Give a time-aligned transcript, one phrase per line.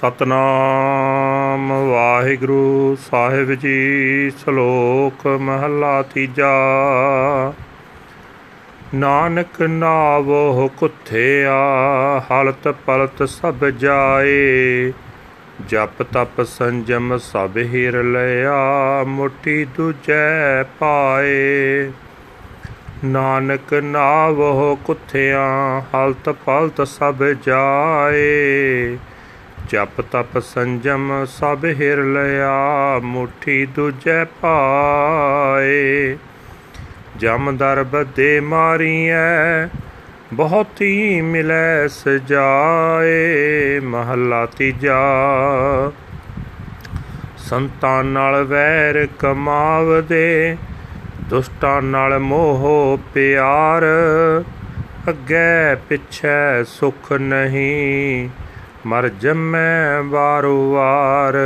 [0.00, 6.52] ਸਤਨਾਮ ਵਾਹਿਗੁਰੂ ਸਾਹਿਬ ਜੀ, ਸ਼ਲੋਕ ਮਹਲਾ ਤੀਜਾ।
[8.94, 11.54] ਨਾਨਕ ਨਾਵੋ ਕੁਥਿਆ,
[12.18, 14.92] ਹਲਤ ਪਲਤ ਸਭ ਜਾਏ।
[15.68, 18.56] ਜਪ ਤਪ ਸੰਜਮ ਸਭ ਹਿਰ ਲਿਆ,
[19.04, 21.90] ਮੁਠੀ ਦੂਜੈ ਪਾਏ।
[23.04, 25.46] ਨਾਨਕ ਨਾਵੋ ਕੁਥਿਆ,
[25.80, 28.96] ਹਲਤ ਪਲਤ ਸਭ ਜਾਏ।
[29.68, 36.16] ਜਪ ਤਪ ਸੰਜਮ ਸਭ ਹਿਰ ਲਿਆ, ਮੁਠੀ ਦੂਜੈ ਪਾਏ।
[37.16, 39.66] ਜਮ ਦਰ ਬੱਦੇ ਮਾਰੀਐ,
[40.32, 45.00] ਬਹੁਤੀ ਮਿਲੈ ਸਜਾਏ ਮਹੱਲਾ ਤੀਜਾ।
[47.36, 50.56] ਸੰਤਾਂ ਨਾਲ ਵੈਰ ਕਮਾਵਦੇ,
[51.28, 53.82] ਦੁਸ਼ਟਾਂ ਨਾਲ ਮੋਹ ਪਿਆਰ।
[55.08, 58.28] ਅੱਗੇ ਪਿੱਛੇ ਸੁਖ ਨਹੀਂ
[58.86, 61.36] ਮਰ ਜੰਮੈ ਵਾਰੋ ਵਾਰ।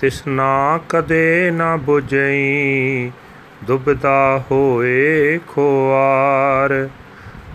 [0.00, 3.10] ਤਿਸਨਾ ਕਦੇ ਨਾ 부ਝਈ
[3.64, 6.88] ਦੁਬਦਾ ਹੋਏ ਖੁਆਰ।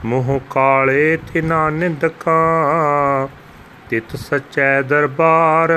[0.05, 3.27] ਮੋਹ ਕਾਲੇ ਤਿਨਾ ਨਿੰਦਕਾਂ,
[3.89, 5.69] ਤਿਤ ਸਚੈ ਦਰਬਾਰ।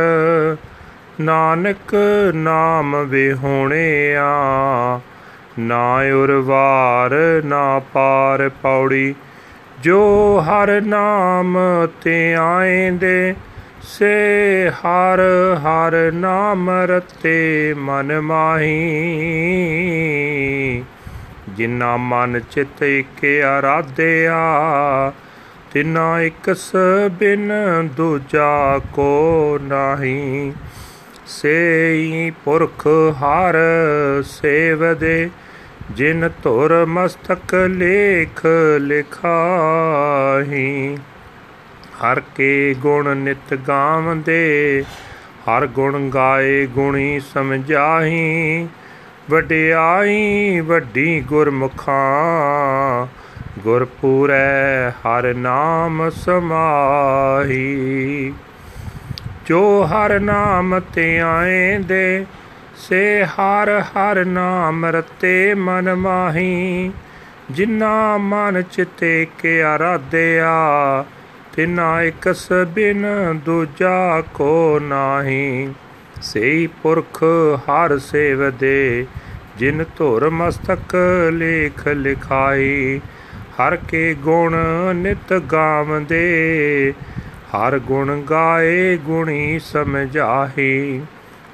[1.21, 1.95] ਨਾਨਕ
[2.35, 4.31] ਨਾਮ ਵਿਹੋਣਿਆ,
[5.59, 9.15] ਨਾ ਉਰਵਾਰ ਨਾ ਪਾਰ ਪੌੜੀ।
[9.83, 9.99] ਜੋ
[10.41, 11.59] ਹਰ ਨਾਮ
[12.03, 13.35] ਤੇ ਆਏਂਦੇ,
[13.83, 15.21] ਸੇ ਹਰ
[15.59, 18.75] ਹਰ ਨਾਮ ਰਤੇ ਮਨ ਮਾਹੀ।
[21.49, 24.41] ਜਿਨਾ ਮਨ ਚਿਤ ਇਕ ਆਰਾਧਿਆ
[25.73, 26.73] ਤਿਨਾ ਇਕਸ
[27.19, 27.53] ਬਿਨ
[27.97, 30.53] ਦੂਜਾ ਕੋ ਨਾਹੀ।
[31.27, 32.87] ਸੇਈ ਪੁਰਖ
[33.23, 33.57] ਹਰ
[34.25, 35.31] ਸੇਵਦੇ
[35.91, 38.47] ਜਿਨ ਧੁਰ ਮਸਤਕ ਲੇਖ
[38.79, 40.99] ਲਿਖਾਹੀ,
[42.03, 44.85] ਹਰ ਕੇ ਗੁਣ ਨਿਤ ਗਾਵੰਦੇ,
[45.49, 48.69] ਹਰ ਗੁਣ ਗਾਏ ਗੁਣੀ ਸਮਝਾਹੀ
[49.31, 53.07] ਵਡਿਆਈ ਵੱਡੀ ਗੁਰਮੁਖਾਂ,
[53.59, 58.33] ਗੁਰਪੂਰੈ ਹਰ ਨਾਮ ਸਮਾਹੀ।
[59.47, 62.27] ਜੋ ਹਰ ਨਾਮ ਤੇ ਆਏ ਦੇ
[62.81, 66.93] ਸੇ ਹਰ ਹਰ ਨਾਮ ਰਤੇ ਮਨ ਮਾਹੀ
[67.51, 71.05] ਜਿਨਾ ਮਨ ਚਿਤੇ ਕੇ ਆਰਾਧਿਆ
[71.57, 73.07] ਤਿਨਾ ਇਕਸ ਬਿਨ
[73.45, 75.75] ਦੂਜਾ ਕੋ ਨਾਹੀ।
[76.23, 77.23] ਸਈ ਪੁਰਖ
[77.57, 79.07] ਹਰ ਸੇਵਦੇ
[79.59, 80.97] ਜਿਨ ਧੁਰ ਮਸਤਕ
[81.33, 83.01] ਲੇਖ ਲਿਖਾਈ।
[83.59, 84.57] ਹਰ ਕੇ ਗੁਣ
[84.95, 86.93] ਨਿਤ ਗਾਵੰਦੇ,
[87.55, 91.01] ਹਰ ਗੁਣ ਗਾਏ ਗੁਣੀ ਸਮਝਾਹੀ।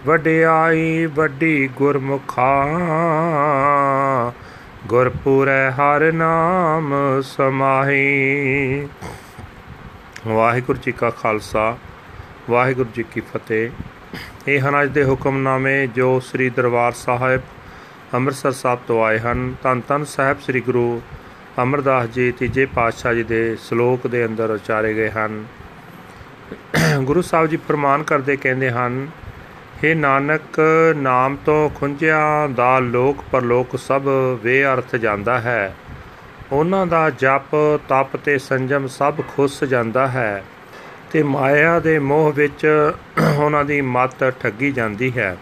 [0.06, 2.66] ਵਡਿਆਈ ਵੱਡੀ ਗੁਰਮੁਖਾਂ,
[4.86, 8.88] ਗੁਰਪੂਰੈ ਹਰ ਨਾਮ ਸਮਾਹੀ।
[10.26, 11.76] ਵਾਹਿਗੁਰੂ ਜੀ ਕਾ ਖਾਲਸਾ,
[12.50, 13.70] ਵਾਹਿਗੁਰੂ ਜੀ ਕੀ ਫਤਿਹ।
[14.48, 17.40] ਇਹ ਹਨ ਅੱਜ ਦੇ ਹੁਕਮਨਾਮੇ ਜੋ ਸ੍ਰੀ ਦਰਬਾਰ ਸਾਹਿਬ
[18.14, 21.02] ਅੰਮ੍ਰਿਤਸਰ ਸਾਹਿਬ ਤੋਂ ਆਏ ਹਨ। ਤਨ ਤਨ ਸਾਹਿਬ ਸ੍ਰੀ ਗੁਰੂ
[21.62, 25.44] ਅਮਰਦਾਸ ਜੀ, ਤੀਜੇ ਪਾਤਸ਼ਾਹ ਜੀ ਦੇ ਸ਼ਲੋਕ ਦੇ ਅੰਦਰ ਉਚਾਰੇ ਗਏ ਹਨ।
[27.02, 29.06] ਗੁਰੂ ਸਾਹਿਬ ਜੀ ਫਰਮਾਨ ਕਰਦੇ ਕਹਿੰਦੇ ਹਨ
[29.76, 30.60] हे ਨਾਨਕ,
[30.96, 34.02] ਨਾਮ ਤੋਂ ਖੁੰਝਿਆ ਦਾ ਲੋਕ ਪਰਲੋਕ ਸਭ
[34.42, 35.74] ਵੇ ਅਰਥ ਜਾਂਦਾ ਹੈ।
[36.52, 37.56] ਉਹਨਾਂ ਦਾ ਜਪ,
[37.88, 40.44] ਤਪ ਤੇ ਸੰਜਮ ਸਭ ਖੁੱਸ ਜਾਂਦਾ ਹੈ
[41.12, 42.66] ਤੇ ਮਾਇਆ ਦੇ ਮੋਹ ਵਿੱਚ
[43.38, 45.36] ਉਹਨਾਂ ਦੀ ਮਤ ਠੱਗੀ ਜਾਂਦੀ ਹੈ।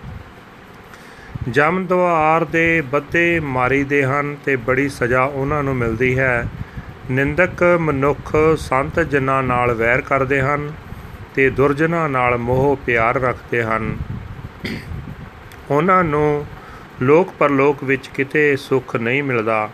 [1.51, 6.47] ਜਮ ਦਵਾਰ ਦੇ ਬੱਦੇ ਮਾਰੀਦੇ ਹਨ ਤੇ ਬੜੀ ਸਜ਼ਾ ਉਹਨਾਂ ਨੂੰ ਮਿਲਦੀ ਹੈ।
[7.11, 10.73] ਨਿੰਦਕ ਮਨੁੱਖ ਸੰਤ ਜਨਾਂ ਨਾਲ ਵੈਰ ਕਰਦੇ ਹਨ
[11.35, 13.97] ਤੇ ਦੁਰਜਨਾਂ ਨਾਲ ਮੋਹ ਪਿਆਰ ਰੱਖਦੇ ਹਨ।
[15.71, 16.47] ਉਹਨਾਂ ਨੂੰ
[17.03, 19.71] ਲੋਕ ਪਰਲੋਕ ਵਿੱਚ ਕਿਤੇ ਸੁੱਖ ਨਹੀਂ ਮਿਲਦਾ।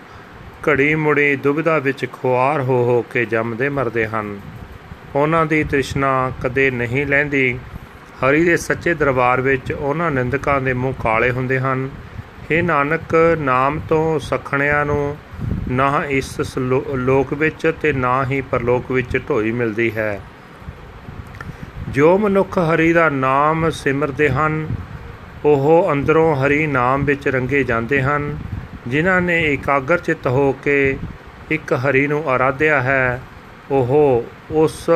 [0.69, 4.41] ਘੜੀ ਮੁੜੀ ਦੁਬਿਧਾ ਵਿੱਚ ਖੁਆਰ ਹੋ ਹੋ ਕੇ ਜੰਮਦੇ ਮਰਦੇ ਹਨ।
[5.15, 7.59] ਉਹਨਾਂ ਦੀ ਤ੍ਰਿਸ਼ਨਾ ਕਦੇ ਨਹੀਂ ਲੈਂਦੀ।
[8.21, 13.81] ਹਰੀ ਦੇ ਸੱਚੇ ਦਰਬਾਰ ਵਿੱਚ ਉਹਨਾਂ ਨਿੰਦਕਾਂ ਦੇ ਮੂੰਹ ਕਾਲੇ ਹੁੰਦੇ ਹਨ। हे ਨਾਨਕ, ਨਾਮ
[13.89, 15.17] ਤੋਂ ਸਖਣਿਆਂ ਨੂੰ
[15.71, 16.59] ਨਾ ਇਸ
[16.89, 20.21] ਲੋਕ ਵਿੱਚ ਤੇ ਨਾ ਹੀ ਪਰਲੋਕ ਵਿੱਚ ਢੋਈ ਮਿਲਦੀ ਹੈ।
[21.89, 24.67] ਜੋ ਮਨੁੱਖ ਹਰੀ ਦਾ ਨਾਮ ਸਿਮਰਦੇ ਹਨ
[25.45, 28.37] ਉਹ ਅੰਦਰੋਂ ਹਰੀ ਨਾਮ ਵਿੱਚ ਰੰਗੇ ਜਾਂਦੇ ਹਨ,
[28.89, 30.99] ਜਿਨ੍ਹਾਂ ਨੇ ਇਕਾਗਰ ਚਿਤ ਹੋ ਕੇ
[31.51, 33.23] ਇੱਕ ਹਰੀ ਨੂੰ ਆਰਾਧਿਆ ਹੈ।
[33.71, 34.91] ਉਹ ਉਸ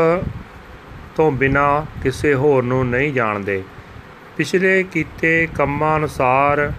[1.16, 3.62] ਤੋਂ ਬਿਨਾ ਕਿਸੇ ਹੋਰ ਨੂੰ ਨਹੀਂ ਜਾਣਦੇ।
[4.36, 6.72] ਪਿਛਲੇ ਕੀਤੇ ਕੰਮਾਂ ਅਨੁਸਾਰ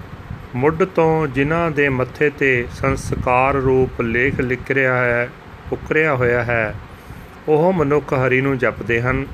[0.56, 5.29] ਮੁੱਢ ਤੋਂ ਜਿਨ੍ਹਾਂ ਦੇ ਮੱਥੇ ਤੇ ਸੰਸਕਾਰ ਰੂਪ ਲੇਖ ਲਿਖ ਰਿਹਾ ਹੈ,
[5.71, 6.75] ਉਕਰਿਆ ਹੋਇਆ ਹੈ,
[7.47, 9.25] ਉਹ ਮਨੁੱਖ ਹਰੀ ਨੂੰ ਜਪਦੇ ਹਨ।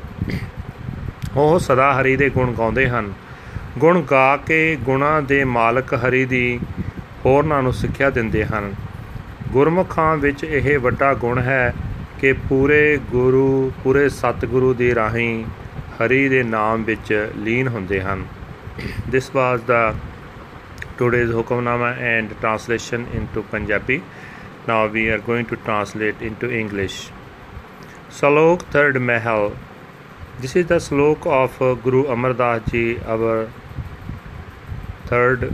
[1.36, 3.14] ਉਹ ਸਦਾ ਹਰੀ ਦੇ ਗੁਣ ਗਾਉਂਦੇ ਹਨ।
[3.78, 6.60] ਗੁਣ ਗਾ ਕੇ ਗੁਣਾ ਦੇ ਮਾਲਕ ਹਰੀ ਦੀ
[7.26, 8.76] ਹੋਰਨਾਂ ਨੂੰ ਸਿੱਖਿਆ ਦਿੰਦੇ ਹਨ
[9.52, 11.74] ਗੁਰਮੁਖਾਂ ਵਿੱਚ ਇਹ ਵੱਡਾ ਗੁਣ ਹੈ
[12.20, 18.26] ਕਿ ਪੂਰੇ ਗੁਰੂ ਪੂਰੇ ਸਤਿਗੁਰੂ ਦੀ ਰਾਹੀਂ ਹਰੀ ਦੇ ਨਾਮ ਵਿੱਚ ਲੀਨ ਹੁੰਦੇ ਹਨ
[19.10, 19.98] this was the
[21.02, 24.00] today's hukamnama and translation into punjabi
[24.62, 27.14] now we are going to translate into english
[28.22, 29.50] salok third mahal
[30.44, 33.61] this is the slok of guru amar das ji our
[35.12, 35.54] third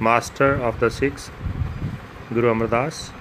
[0.00, 1.30] master of the Sikhs,
[2.34, 3.12] Guru Amar Das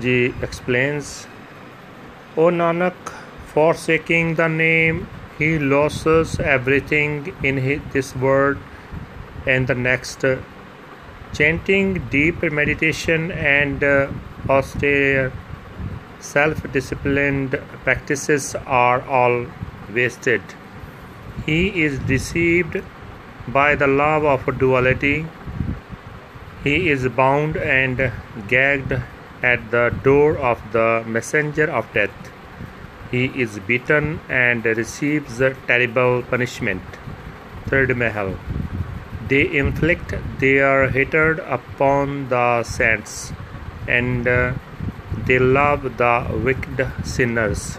[0.00, 1.26] ji explains,
[2.36, 2.94] O Nanak,
[3.52, 5.06] forsaking the name,
[5.38, 8.56] he loses everything in his, this world
[9.46, 10.24] and the next.
[11.34, 14.08] Chanting, deep meditation, and uh,
[14.48, 15.32] austere,
[16.20, 19.46] self disciplined practices are all
[19.92, 20.42] wasted.
[21.44, 22.82] He is deceived
[23.48, 25.26] by the love of duality.
[26.62, 28.12] He is bound and
[28.48, 28.92] gagged
[29.42, 32.30] at the door of the messenger of death.
[33.10, 36.82] He is beaten and receives terrible punishment.
[37.66, 38.36] Third Mahal.
[39.28, 43.32] They inflict their hatred upon the saints
[43.86, 47.78] and they love the wicked sinners.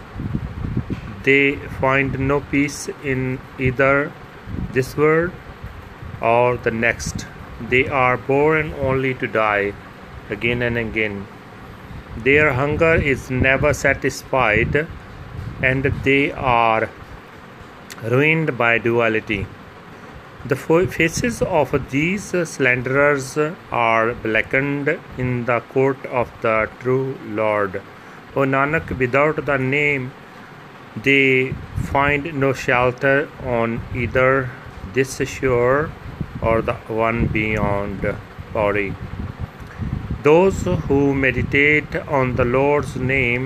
[1.24, 4.12] They find no peace in either
[4.72, 5.32] this world
[6.20, 7.26] or the next.
[7.60, 9.72] They are born only to die
[10.30, 11.26] again and again.
[12.18, 14.86] Their hunger is never satisfied
[15.62, 16.90] and they are
[18.02, 19.46] ruined by duality.
[20.44, 23.36] The faces of these slanderers
[23.72, 27.82] are blackened in the court of the true Lord.
[28.36, 30.12] O Nanak, without the name,
[31.02, 31.54] they
[31.90, 34.50] find no shelter on either
[34.94, 35.90] this shore
[36.42, 38.14] or the one beyond
[38.52, 38.94] body.
[40.22, 43.44] Those who meditate on the Lord's name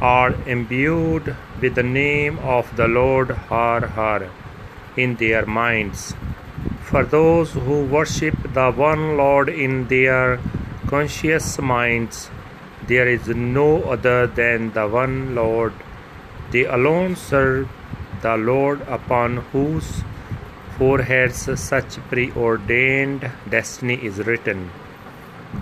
[0.00, 4.30] are imbued with the name of the Lord Har Har
[4.96, 6.14] in their minds.
[6.82, 10.40] For those who worship the one Lord in their
[10.88, 12.28] conscious minds,
[12.86, 15.72] there is no other than the one Lord.
[16.50, 17.68] They alone serve
[18.20, 20.02] the Lord upon whose
[20.82, 24.62] foreheads such preordained destiny is written.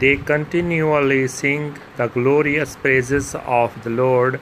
[0.02, 4.40] They continually sing the glorious praises of the Lord,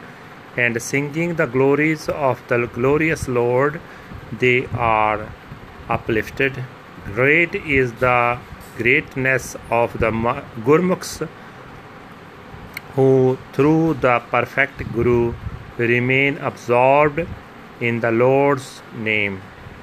[0.57, 3.81] and singing the glories of the glorious Lord,
[4.45, 5.21] they are
[5.89, 6.63] uplifted.
[7.19, 8.39] Great is the
[8.77, 10.13] greatness of the
[10.71, 11.29] Gurmukhs
[12.95, 15.35] who, through the perfect Guru,
[15.77, 17.27] remain absorbed
[17.81, 19.41] in the Lord's name.